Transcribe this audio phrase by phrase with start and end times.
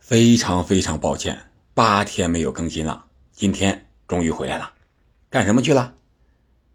[0.00, 1.38] 非常非常抱歉，
[1.72, 4.72] 八天没有更新了，今天终于回来了。
[5.28, 5.94] 干什么去了？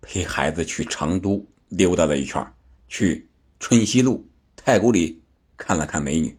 [0.01, 2.53] 陪孩子去成都溜达了一圈，
[2.87, 3.27] 去
[3.59, 4.25] 春熙路
[4.55, 5.21] 太古里
[5.57, 6.37] 看了看美女。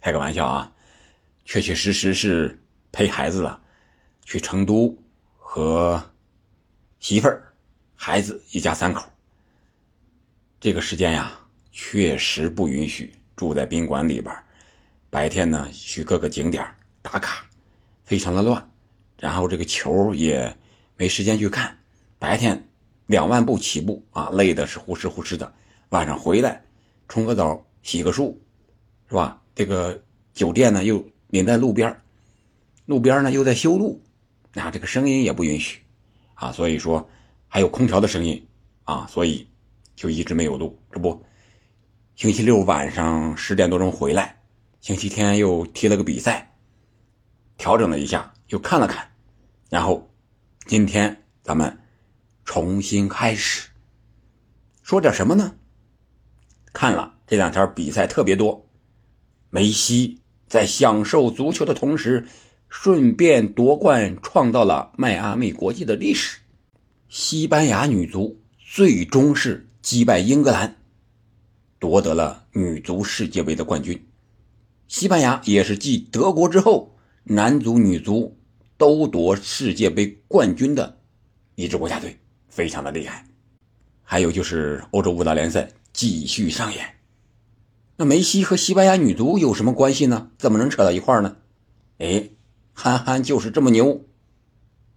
[0.00, 0.72] 开个玩笑啊，
[1.44, 2.60] 确确实实是
[2.90, 3.62] 陪孩子了，
[4.24, 4.98] 去成都
[5.36, 6.02] 和
[6.98, 7.54] 媳妇儿、
[7.94, 9.08] 孩子一家三口。
[10.58, 11.38] 这个时间呀，
[11.70, 14.34] 确实不允许住在宾馆里边。
[15.14, 16.66] 白天呢，去各个景点
[17.00, 17.46] 打卡，
[18.02, 18.68] 非常的乱，
[19.16, 20.52] 然后这个球也
[20.96, 21.72] 没时间去看。
[22.18, 22.60] 白天
[23.06, 25.54] 两万步起步啊，累的是呼哧呼哧的。
[25.90, 26.60] 晚上回来
[27.06, 28.34] 冲个澡，洗个漱，
[29.08, 29.40] 是吧？
[29.54, 30.02] 这个
[30.32, 31.96] 酒店呢又临在路边，
[32.86, 34.02] 路边呢又在修路，
[34.52, 35.80] 那这个声音也不允许
[36.34, 36.50] 啊。
[36.50, 37.08] 所以说
[37.46, 38.44] 还有空调的声音
[38.82, 39.46] 啊，所以
[39.94, 40.76] 就一直没有录。
[40.90, 41.24] 这不，
[42.16, 44.36] 星期六晚上十点多钟回来。
[44.84, 46.54] 星期天又踢了个比赛，
[47.56, 49.12] 调整了一下，又看了看，
[49.70, 50.10] 然后
[50.66, 51.78] 今天咱们
[52.44, 53.70] 重新开始，
[54.82, 55.54] 说点什么呢？
[56.74, 58.68] 看了这两天比赛特别多，
[59.48, 62.28] 梅西在享受足球的同时，
[62.68, 66.40] 顺便夺冠，创造了迈阿密国际的历史。
[67.08, 70.76] 西班牙女足最终是击败英格兰，
[71.78, 73.98] 夺得了女足世界杯的冠军。
[74.94, 78.38] 西班牙也是继德国之后，男足、女足
[78.76, 81.00] 都夺世界杯冠军的
[81.56, 82.16] 一支国家队，
[82.48, 83.26] 非常的厉害。
[84.04, 86.94] 还有就是欧洲五大联赛继续上演。
[87.96, 90.30] 那梅西和西班牙女足有什么关系呢？
[90.38, 91.38] 怎么能扯到一块呢？
[91.98, 92.30] 哎，
[92.72, 94.04] 憨憨就是这么牛，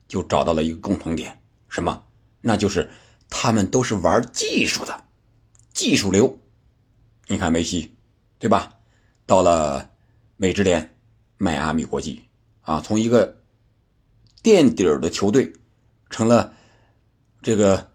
[0.08, 2.04] 就找到了一个共同点，什么？
[2.42, 2.88] 那就是
[3.32, 5.06] 他们都是玩技术的，
[5.74, 6.38] 技术流。
[7.26, 7.96] 你看梅西，
[8.38, 8.77] 对吧？
[9.28, 9.92] 到了
[10.38, 10.96] 美职联，
[11.38, 12.24] 迈阿密国际
[12.62, 13.42] 啊，从一个
[14.42, 15.52] 垫底儿的球队，
[16.10, 16.54] 成了
[17.42, 17.92] 这个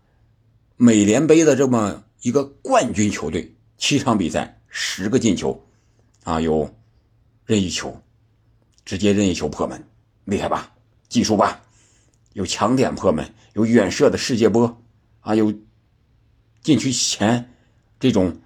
[0.76, 3.56] 美联杯的这么一个冠军球队。
[3.78, 5.66] 七场比赛，十个进球，
[6.22, 6.72] 啊，有
[7.46, 8.00] 任意球，
[8.84, 9.82] 直接任意球破门，
[10.26, 10.72] 厉害吧？
[11.08, 11.62] 技术吧？
[12.34, 14.82] 有强点破门，有远射的世界波，
[15.20, 15.52] 啊，有
[16.62, 17.52] 禁区前
[17.98, 18.38] 这种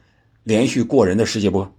[0.45, 1.76] 连续过人的世界波。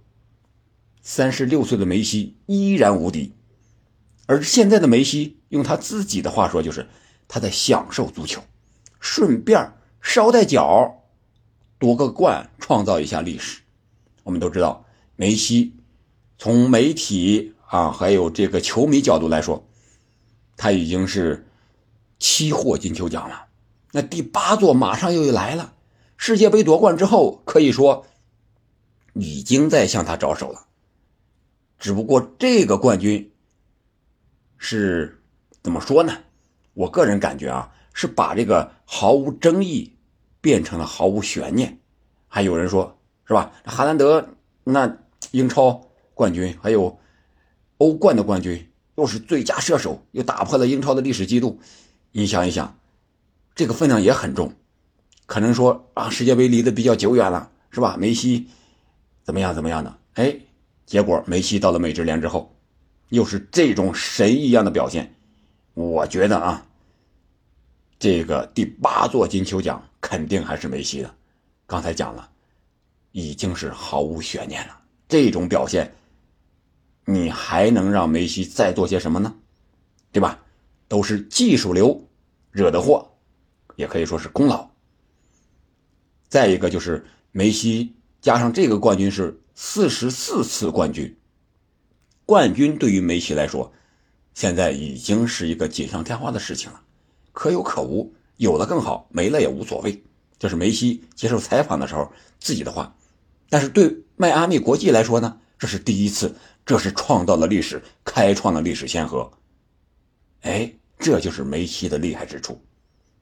[1.10, 3.32] 三十六岁的梅西依然无敌，
[4.26, 6.86] 而现在的梅西用他自己的话说，就是
[7.26, 8.42] 他在享受足球，
[9.00, 11.02] 顺便捎带脚
[11.78, 13.62] 夺个冠，创造一下历史。
[14.22, 14.84] 我们都知道，
[15.16, 15.72] 梅西
[16.36, 19.66] 从媒体啊，还有这个球迷角度来说，
[20.58, 21.48] 他已经是
[22.18, 23.46] 七获金球奖了。
[23.92, 25.72] 那第八座马上又来了，
[26.18, 28.04] 世界杯夺冠之后，可以说
[29.14, 30.66] 已经在向他招手了。
[31.78, 33.30] 只不过这个冠军
[34.56, 35.22] 是
[35.62, 36.12] 怎么说呢？
[36.74, 39.96] 我个人感觉啊，是把这个毫无争议
[40.40, 41.78] 变成了毫无悬念。
[42.26, 43.52] 还有人说，是吧？
[43.64, 44.28] 哈兰德
[44.64, 44.98] 那
[45.30, 46.98] 英超冠军，还有
[47.78, 51.60] 欧冠的冠军，又是最佳射手，又打破了英超的历史记录。
[52.10, 52.76] 你想一想，
[53.54, 54.52] 这个分量也很重。
[55.26, 57.96] 可能说啊，世界杯离得比较久远了，是吧？
[57.96, 58.48] 梅西
[59.22, 59.96] 怎么样怎么样的？
[60.14, 60.40] 哎。
[60.88, 62.56] 结果梅西到了美职联之后，
[63.10, 65.14] 又是这种神一样的表现。
[65.74, 66.66] 我觉得啊，
[67.98, 71.14] 这个第八座金球奖肯定还是梅西的。
[71.66, 72.26] 刚才讲了，
[73.12, 74.80] 已经是毫无悬念了。
[75.06, 75.94] 这种表现，
[77.04, 79.34] 你还能让梅西再做些什么呢？
[80.10, 80.40] 对吧？
[80.88, 82.02] 都是技术流
[82.50, 83.06] 惹的祸，
[83.76, 84.66] 也可以说是功劳。
[86.30, 89.38] 再一个就是梅西加上这个冠军是。
[89.60, 91.16] 四十四次冠军，
[92.24, 93.72] 冠军对于梅西来说，
[94.32, 96.80] 现在已经是一个锦上添花的事情了，
[97.32, 100.04] 可有可无，有了更好，没了也无所谓。
[100.38, 102.94] 这是梅西接受采访的时候自己的话。
[103.48, 109.28] 但是对迈阿密国际来说呢，这是第一次，这是创造了历史，开创了历史先河。
[110.42, 112.62] 哎，这就是梅西的厉害之处，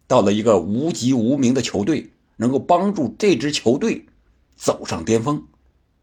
[0.06, 4.04] 到了一个无极无名的球队，能够帮助这支球队
[4.54, 5.42] 走上巅峰。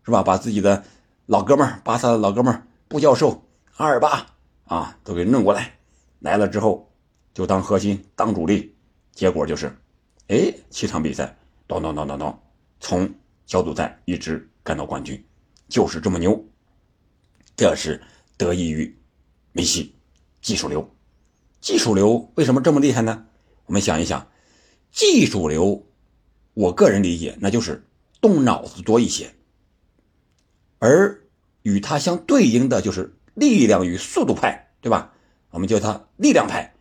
[0.05, 0.21] 是吧？
[0.21, 0.83] 把自己的
[1.25, 3.43] 老哥们儿，巴萨的老哥们儿布教授
[3.77, 4.27] 阿尔巴
[4.65, 5.73] 啊，都给弄过来，
[6.19, 6.91] 来了之后
[7.33, 8.75] 就当核心，当主力。
[9.13, 9.71] 结果就是，
[10.27, 12.39] 哎，七场比赛，咚咚咚咚咚，
[12.79, 13.09] 从
[13.45, 15.23] 小组赛一直干到冠军，
[15.69, 16.43] 就是这么牛。
[17.55, 18.01] 这是
[18.35, 18.97] 得益于
[19.51, 19.95] 梅西，
[20.41, 20.89] 技术流。
[21.61, 23.25] 技术流为什么这么厉害呢？
[23.67, 24.27] 我们想一想，
[24.91, 25.85] 技术流，
[26.55, 27.87] 我个人理解，那就是
[28.19, 29.33] 动脑子多一些。
[30.83, 31.21] 而
[31.61, 35.13] 与它相对应的就是力量与速度派，对吧？
[35.49, 36.73] 我们叫他力量派，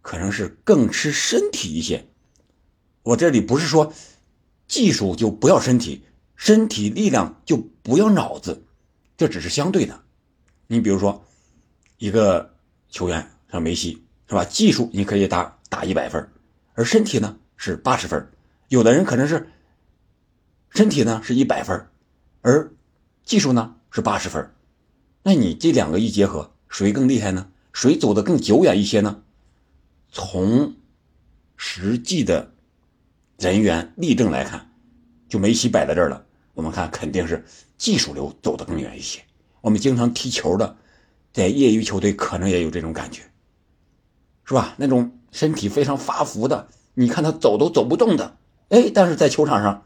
[0.00, 2.06] 可能是更吃身体一些。
[3.02, 3.92] 我这里不是说
[4.66, 6.02] 技术就不要身体，
[6.36, 8.64] 身体力量就不要脑子，
[9.18, 10.00] 这只是相对的。
[10.66, 11.22] 你比如说
[11.98, 12.54] 一个
[12.88, 14.42] 球员像梅西，是吧？
[14.46, 16.26] 技术你可以打打一百分，
[16.72, 18.26] 而身体呢是八十分。
[18.68, 19.50] 有的人可能是
[20.70, 21.86] 身体呢是一百分，
[22.40, 22.72] 而
[23.24, 24.50] 技术呢是八十分。
[25.22, 27.48] 那你这两个一结合，谁更厉害呢？
[27.72, 29.22] 谁走得更久远一些呢？
[30.10, 30.74] 从
[31.56, 32.52] 实际的
[33.38, 34.70] 人员例证来看，
[35.28, 36.24] 就梅西摆在这儿了。
[36.54, 37.44] 我们看肯定是
[37.78, 39.22] 技术流走得更远一些。
[39.62, 40.76] 我们经常踢球的，
[41.32, 43.22] 在业余球队可能也有这种感觉，
[44.44, 44.74] 是吧？
[44.76, 48.36] 那种身体非常发福的，你看他走都走不动的，
[48.68, 49.84] 哎，但是在球场上，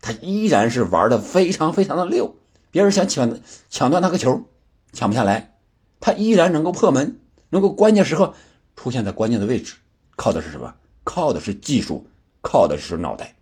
[0.00, 2.34] 他依然是玩的非常非常的溜。
[2.76, 3.40] 别人想抢
[3.70, 4.50] 抢断他个球，
[4.92, 5.56] 抢不下来，
[5.98, 7.18] 他依然能够破门，
[7.48, 8.34] 能够关键时刻
[8.76, 9.76] 出现在关键的位置，
[10.14, 10.74] 靠的是什么？
[11.02, 12.06] 靠的是技术，
[12.42, 13.34] 靠的是脑袋，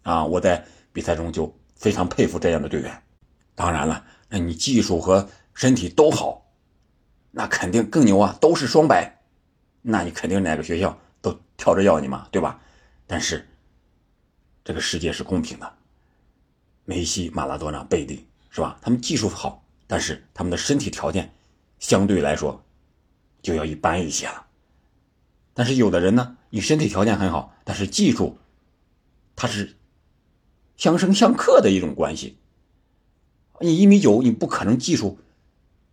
[0.00, 0.24] 啊！
[0.24, 3.02] 我在比赛中就非常佩服这样的队员。
[3.54, 6.50] 当然了，那你技术和身体都好，
[7.32, 9.14] 那肯定更牛啊，都是双百，
[9.82, 12.58] 那你肯定哪个学校都挑着要你嘛，对吧？
[13.06, 13.46] 但是
[14.64, 15.70] 这个世界是公平的，
[16.86, 18.26] 梅西、马拉多纳、贝利。
[18.50, 18.78] 是吧？
[18.82, 21.32] 他们技术好，但是他们的身体条件
[21.78, 22.62] 相对来说
[23.40, 24.46] 就要一般一些了。
[25.54, 28.38] 但是有的人呢，你身体条件很好，但是技术
[29.36, 29.76] 它是
[30.76, 32.36] 相生相克的一种关系。
[33.60, 35.18] 你一米九，你不可能技术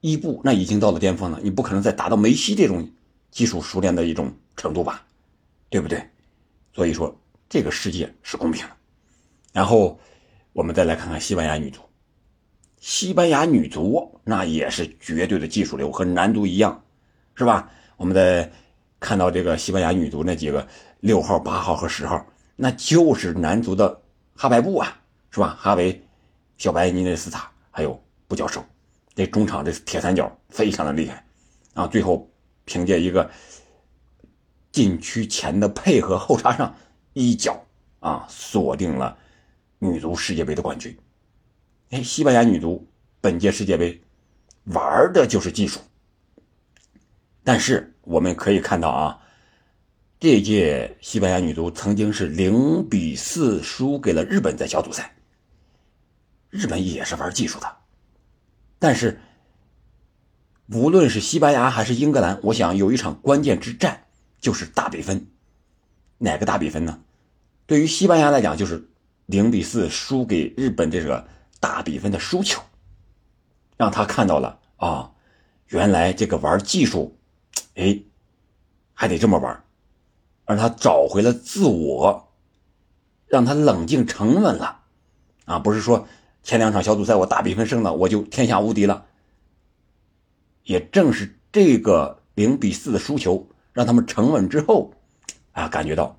[0.02, 2.90] 一步那已经到了巅峰了，你不可能再达到梅西这种
[3.30, 5.06] 技术熟练的一种程度吧？
[5.70, 6.10] 对不对？
[6.74, 7.16] 所以说
[7.50, 8.72] 这个世界是公平的。
[9.52, 10.00] 然后
[10.54, 11.82] 我们再来看看西班牙女足。
[12.80, 16.84] 西班牙女足那也是绝对的技术流，和男足一样，
[17.36, 17.70] 是吧？
[17.98, 18.52] 我们在
[19.00, 20.68] 看到这个西班牙女足那几个
[21.00, 22.26] 六号、八号和十号，
[22.56, 24.02] 那就是男足的
[24.36, 25.00] 哈白布啊，
[25.32, 25.58] 是吧？
[25.60, 26.02] 哈维、
[26.58, 28.64] 小白、尼内斯塔还有布教授，
[29.16, 31.26] 这中场这铁三角非常的厉害
[31.74, 31.88] 啊！
[31.88, 32.30] 最后
[32.66, 33.30] 凭借一个
[34.72, 36.76] 禁区前的配合后插上
[37.14, 37.60] 一脚
[38.00, 39.18] 啊，锁定了
[39.80, 40.96] 女足世界杯的冠军。
[41.90, 42.86] 哎，西班牙女足
[43.22, 44.02] 本届世界杯
[44.66, 45.80] 玩的就是技术，
[47.46, 49.22] 但是我们可以看到啊，
[50.20, 55.16] 这届西班牙女足曾经是零比四输给了日本，在小组赛。
[56.50, 57.78] 日本也是玩技术的，
[58.80, 59.22] 但是
[60.68, 64.08] 无论是西班牙还是英格兰，我想有一场关键之战
[64.42, 65.26] 就是大比分。
[66.18, 67.00] 哪个大比分呢？
[67.66, 68.90] 对于西班牙来讲，就是
[69.26, 71.26] 零比四输给日本这个。
[71.60, 72.62] 大比分的输球，
[73.78, 75.12] 让他看到了啊，
[75.68, 77.18] 原来这个玩技术，
[77.76, 78.00] 哎，
[78.94, 79.64] 还得这么玩，
[80.46, 82.32] 让他找回了自我，
[83.26, 84.82] 让他冷静沉稳了，
[85.46, 86.08] 啊，不是说
[86.44, 89.06] 前两场小组赛我大比分胜了我就天下无敌了。
[90.64, 94.94] 也正是这个零比四的输球，让他们沉稳之后，
[95.54, 96.16] 啊，感觉到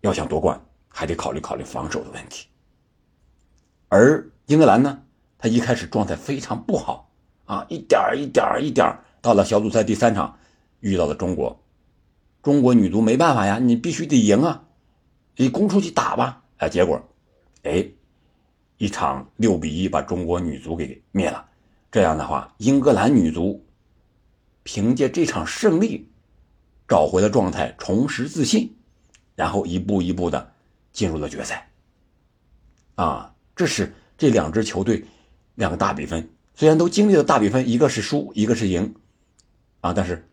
[0.00, 2.48] 要想夺冠还得考虑考虑防守的问题，
[3.88, 4.28] 而。
[4.48, 5.02] 英格兰呢，
[5.36, 7.10] 他一开始状态非常不好
[7.44, 10.38] 啊，一点一点一点到了小组赛第三场，
[10.80, 11.62] 遇到了中国，
[12.42, 14.64] 中国女足没办法呀，你必须得赢啊，
[15.36, 16.98] 你攻出去打吧，哎，结果，
[17.62, 17.86] 哎，
[18.78, 21.46] 一场六比一把中国女足给灭了，
[21.92, 23.62] 这样的话，英格兰女足
[24.62, 26.10] 凭借这场胜利，
[26.88, 28.74] 找回了状态，重拾自信，
[29.34, 30.50] 然后一步一步的
[30.90, 31.68] 进入了决赛，
[32.94, 33.92] 啊，这是。
[34.18, 35.04] 这两支球队，
[35.54, 38.92] 两个大比分，虽然都经历了大比分，一个是输，一个是赢，
[39.80, 40.28] 啊，但是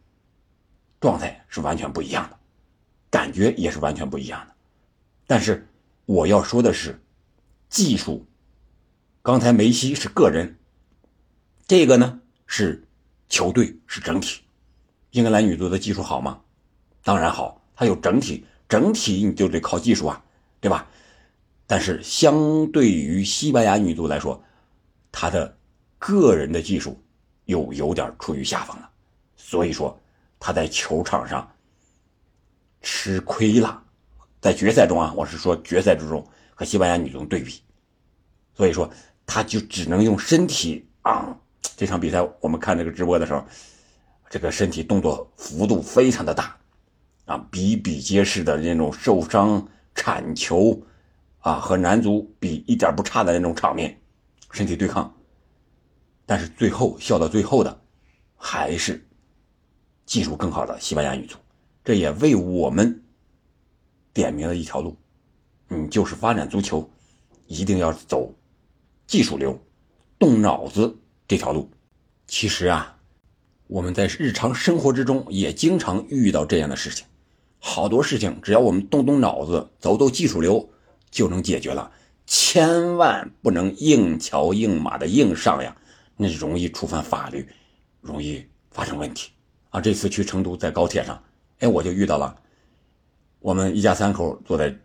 [0.99, 2.37] 状态是完全不一样的，
[3.11, 4.55] 感觉也是完全不一样的。
[5.27, 5.67] 但是
[6.05, 6.99] 我要说的是，
[7.69, 8.25] 技术，
[9.21, 10.57] 刚才梅西是个人，
[11.67, 12.87] 这个呢是
[13.29, 14.41] 球队是整体。
[15.11, 16.41] 英格兰女足的技术好吗？
[17.03, 20.23] 当然好，它有整体，整体你就得靠技术啊，
[20.59, 20.87] 对吧？
[21.67, 24.39] 但是相对于西班牙女足来说，
[25.11, 25.57] 她的
[25.97, 27.01] 个人的技术
[27.45, 28.89] 又有点处于下风了，
[29.35, 29.99] 所以说
[30.39, 31.51] 她在球场上
[32.81, 33.81] 吃亏了。
[34.39, 37.59] 在决赛中啊，我是说决赛之中和西班牙女足对比，
[38.53, 38.87] 所以说
[39.25, 41.35] 她就只能用身体啊。
[41.75, 43.43] 这场比赛我们看这个直播的时候，
[44.29, 46.55] 这个身体动作幅度非常的大
[47.25, 50.79] 啊，比比皆是的那种受伤铲球。
[51.45, 53.95] 啊，和男足比一点不差的那种场面，
[54.49, 55.15] 身体对抗，
[56.25, 57.81] 但是最后笑到最后的
[58.35, 59.07] 还是
[60.07, 61.37] 技术更好的西班牙女足，
[61.83, 62.99] 这也为我们
[64.11, 64.97] 点明了一条路：
[65.67, 66.89] 你就是发展足球，
[67.45, 68.33] 一定要走
[69.05, 69.55] 技术流、
[70.17, 70.97] 动脑子
[71.27, 71.69] 这条路。
[72.25, 72.97] 其实啊，
[73.67, 77.05] 我们在日常生活之中也经常遇到这样的事情，
[77.59, 80.67] 好多事情只要我们动动脑子、走走技术流
[81.15, 81.89] 就能解决了。
[82.27, 85.73] 千万不能硬桥硬马的硬上呀，
[86.17, 87.47] 那容易触犯法律，
[88.01, 89.31] 容易发生问题
[89.69, 89.79] 啊！
[89.79, 91.23] 这次去成都，在高铁上，
[91.59, 92.35] 哎，我就遇到了，
[93.39, 94.75] 我们一家三口坐在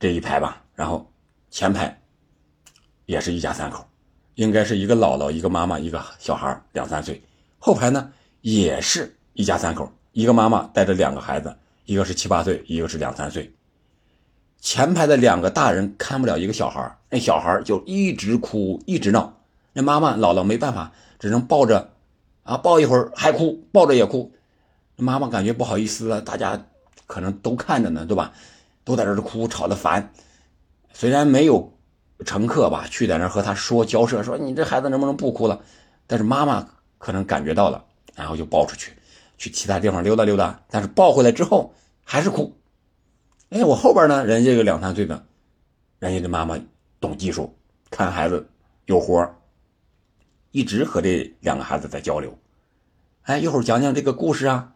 [0.00, 1.12] 这一排吧，然后
[1.50, 2.00] 前排
[3.04, 3.86] 也是一家三口，
[4.36, 7.20] 应该是一个姥姥、一个妈妈、一个小孩两三岁，
[7.58, 8.10] 后排呢
[8.40, 13.52] 也是一家三口，一个妈妈带着两个孩子，一个是七八岁，一个是两三岁。
[14.64, 19.34] 前排的两个大人看不了一个小孩那小孩就一直哭，一直闹。
[19.74, 21.90] 那妈妈姥姥没办法，只能抱着，
[22.44, 24.32] 啊，抱一会儿还哭，抱着也哭。
[24.96, 26.64] 妈妈感觉不好意思了，大家
[27.06, 28.32] 可能都看着呢，对吧？
[28.84, 30.10] 都在这儿哭，吵得烦。
[30.94, 31.74] 虽然没有
[32.24, 35.60] 乘客吧，去在那儿和他说交涉，说你这孩子能不能不哭了？
[36.06, 36.66] 但是妈妈
[36.96, 38.92] 可能感觉到了，然后就抱出去，
[39.36, 40.58] 去其他地方溜达溜达。
[40.70, 42.56] 但是抱回来之后还是哭。
[43.54, 45.24] 哎，我后边呢，人家有两三岁的，
[46.00, 46.58] 人家的妈妈
[46.98, 47.56] 懂技术，
[47.88, 48.48] 看孩子
[48.86, 49.32] 有活
[50.50, 52.36] 一直和这两个孩子在交流。
[53.22, 54.72] 哎，一会儿讲讲这个故事啊，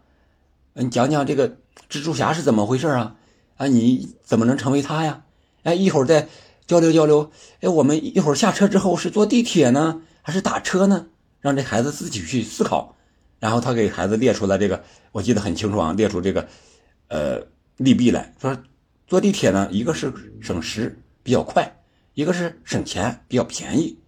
[0.75, 1.57] 你讲讲这个
[1.91, 3.17] 蜘蛛侠是怎么回事啊？
[3.57, 5.25] 啊，你怎么能成为他呀？
[5.65, 6.29] 哎，一会儿再
[6.69, 7.33] 交流交流。
[7.61, 11.09] 哎，我们一会儿下车之后是坐地铁呢，还是打车呢？
[11.41, 12.95] 让这孩子自己去思考。
[13.41, 16.47] 然后他给孩子列出了这个，我记得很清楚啊，列出这个，
[17.09, 17.45] 呃。
[17.79, 18.57] 利弊来说，
[19.07, 21.81] 坐地铁呢，一个是省时比较快，
[22.15, 23.99] 一个是省钱比较便宜。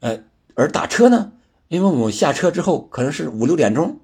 [0.00, 0.22] 呃，
[0.54, 1.32] 而打车呢，
[1.68, 4.00] 因为我们下车之后可能是五六点钟，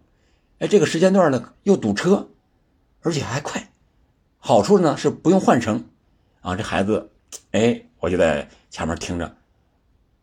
[0.61, 2.31] 哎，这个时间段呢又堵车，
[3.02, 3.69] 而且还快。
[4.38, 5.85] 好处呢是不用换乘
[6.40, 6.57] 啊。
[6.57, 7.11] 这孩子，
[7.50, 9.37] 哎，我就在前面听着，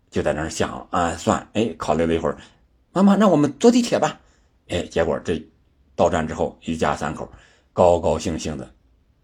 [0.10, 2.38] 就在那儿想啊，算，哎，考虑了一会儿，
[2.93, 4.19] 妈妈，那我们坐地铁吧。
[4.69, 5.46] 哎，结果这
[5.96, 7.29] 到站之后，一家三口。
[7.79, 8.69] 高高兴兴的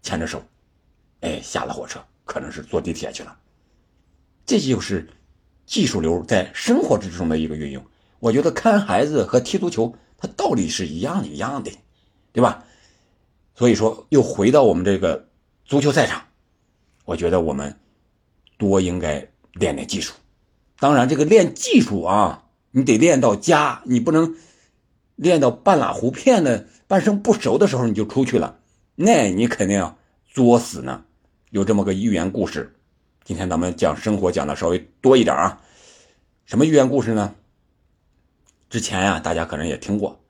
[0.00, 0.42] 牵着手，
[1.20, 3.36] 哎，下了火车，可能是坐地铁去了。
[4.46, 5.06] 这就是
[5.66, 7.84] 技术流在生活之中的一个运用。
[8.18, 11.70] 我觉得看孩子和踢足球，它道理是一样一样的，
[12.32, 12.64] 对吧？
[13.54, 15.28] 所以说，又回到我们这个
[15.66, 16.22] 足球赛场，
[17.04, 17.78] 我觉得我们
[18.56, 20.14] 多应该练练技术。
[20.78, 24.34] 当然，这个练技术啊，你得练到家，你不能
[25.16, 26.68] 练到半拉胡片的。
[26.86, 28.60] 半生不熟的时候你就出去了，
[28.94, 31.04] 那你肯定要作死呢。
[31.50, 32.76] 有这么个寓言故事，
[33.24, 35.60] 今天咱们讲生活讲的稍微多一点啊。
[36.44, 37.34] 什么寓言故事呢？
[38.70, 40.20] 之前呀，大家可能也听过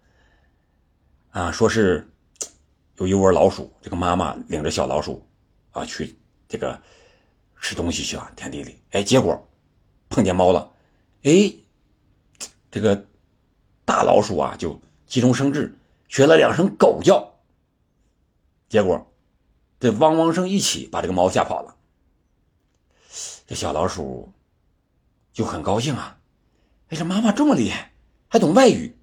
[1.31, 2.09] 啊，说是
[2.97, 5.27] 有一窝老鼠，这个妈妈领着小老鼠
[5.73, 6.17] 啊去
[6.49, 6.81] 这个
[7.61, 9.47] 吃东西去啊，田地里，哎，结果
[10.09, 10.73] 碰见猫了，
[11.25, 11.53] 哎，
[12.71, 13.07] 这个
[13.87, 15.79] 大老鼠啊就急中生智。
[16.09, 17.33] 学了两声狗叫，
[18.69, 19.11] 结果
[19.81, 21.75] 这汪汪声一起，把这个猫吓跑了。
[23.47, 24.33] 这小老鼠
[25.33, 26.19] 就很高兴啊！
[26.89, 27.93] 哎，这妈妈这么厉害，
[28.29, 28.97] 还懂外语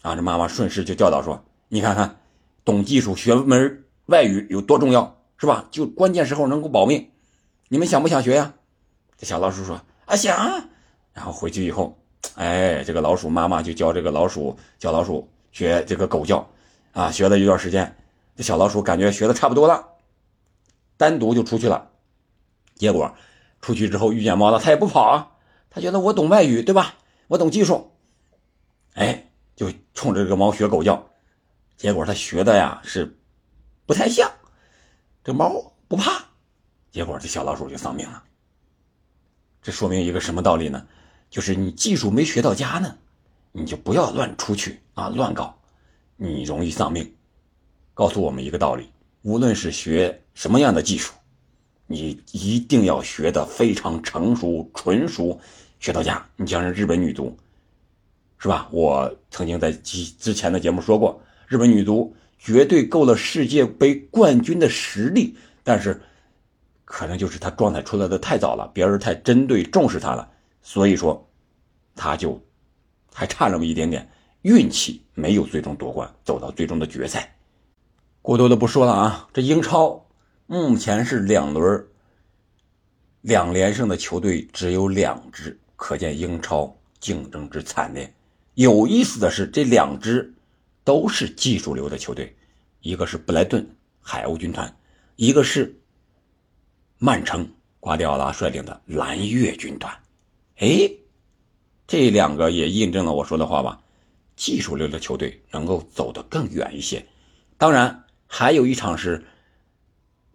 [0.00, 0.16] 啊！
[0.16, 2.20] 这妈妈顺势就教导说：“你看看，
[2.64, 5.68] 懂技术、学门外语有多重要，是吧？
[5.70, 7.10] 就关键时候能够保命。
[7.68, 8.54] 你们想不想学呀？”
[9.18, 10.68] 这小老鼠说：“啊，想。”
[11.12, 11.98] 然后回去以后，
[12.34, 15.28] 哎，这个老鼠妈妈就教这个老鼠小老鼠。
[15.52, 16.48] 学这个狗叫，
[16.92, 17.96] 啊，学了一段时间，
[18.36, 19.84] 这小老鼠感觉学的差不多了，
[20.96, 21.90] 单独就出去了。
[22.76, 23.12] 结果
[23.60, 25.32] 出去之后遇见猫了，它也不跑啊，
[25.68, 26.94] 它觉得我懂外语，对吧？
[27.26, 27.90] 我懂技术，
[28.94, 31.04] 哎，就冲着这个猫学狗叫。
[31.76, 33.18] 结果它学的呀是
[33.84, 34.30] 不太像，
[35.24, 36.26] 这猫不怕，
[36.92, 38.22] 结果这小老鼠就丧命了。
[39.62, 40.86] 这说明一个什么道理呢？
[41.30, 42.96] 就是你技术没学到家呢。
[43.52, 45.58] 你就不要乱出去啊，乱搞，
[46.16, 47.12] 你容易丧命。
[47.94, 48.88] 告诉我们一个道理：
[49.22, 51.12] 无论是学什么样的技术，
[51.88, 55.40] 你一定要学的非常成熟、纯熟，
[55.80, 56.24] 学到家。
[56.36, 57.36] 你像是日本女足，
[58.38, 58.68] 是吧？
[58.70, 66.00] 我曾经在之之前的节目说过，日本女足绝对够了世界杯冠军的实力，但是
[66.84, 70.29] 可能就是她状态出来的太早了，别人太针对重视她了，
[70.62, 71.28] 所以说
[71.94, 72.40] 他就。
[73.12, 74.08] 还差那么一点点
[74.42, 77.36] 运气，没有最终夺冠，走到最终的决赛。
[78.22, 80.06] 过多的不说了啊，这英超
[80.46, 81.86] 目前是两轮
[83.22, 88.10] 两连胜的球队只有两支，可见英超竞争之惨烈。
[88.54, 90.32] 有意思的是，这两支
[90.84, 92.34] 都是技术流的球队，
[92.80, 93.68] 一个是布莱顿
[94.00, 94.72] 海鸥军团，
[95.16, 95.76] 一个是
[96.96, 97.46] 曼城
[97.80, 99.92] 瓜迪奥拉率领的蓝月军团。
[100.60, 100.90] 哎，
[101.86, 103.80] 这两个也印证了我说的话吧？
[104.36, 107.04] 技术流的球队能够走得更远一些。
[107.56, 109.24] 当然，还有一场是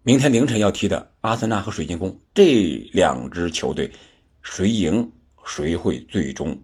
[0.01, 3.91] 明天凌晨要踢的阿森纳和水晶宫，这两支球队
[4.41, 5.11] 谁赢
[5.45, 6.59] 谁会最终。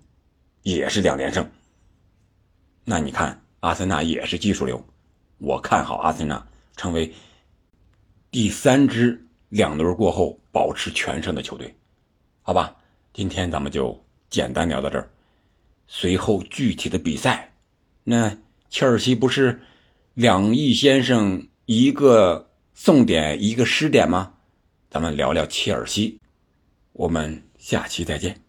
[0.64, 1.50] 也是两连胜，
[2.84, 4.84] 那你看阿森纳也是技术流，
[5.40, 7.12] 我看好阿森纳成为
[8.30, 11.76] 第三支两轮过后保持全胜的球队，
[12.44, 12.76] 好吧？
[13.14, 15.10] 今天咱们就简单聊到这儿，
[15.88, 17.52] 随后具体的比赛，
[18.06, 18.38] 那
[18.70, 19.60] 切尔西不是
[20.14, 24.34] 两翼先生一个送点一个失点吗？
[24.90, 26.20] 咱们聊聊切尔西，
[26.94, 28.40] 我们下期再见。